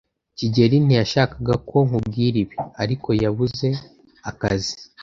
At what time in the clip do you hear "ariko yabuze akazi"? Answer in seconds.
2.83-4.73